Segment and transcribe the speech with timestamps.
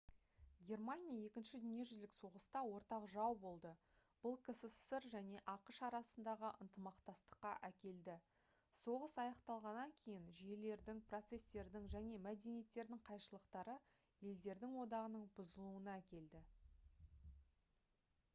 [0.69, 3.73] германия 2-ші дүниежүзілік соғыста ортақ жау болды
[4.23, 8.15] бұл ксср және ақш арасындағы ынтымақтастыққа әкелді
[8.85, 13.75] соғыс аяқталғаннан кейін жүйелердің процестердің және мәдениеттердің қайшылықтары
[14.31, 16.43] елдердің одағының бұзылуына әкелді